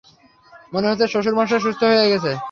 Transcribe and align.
মনে 0.73 0.89
হচ্ছে, 0.89 1.05
শ্বশুর 1.07 1.35
মশাই 1.35 1.59
সুস্থ 1.59 1.81
হয়ে 1.83 2.11
গেছে? 2.13 2.31